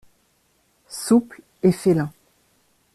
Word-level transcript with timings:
Souple 0.87 1.41
et 1.61 1.71
félin 1.71 2.11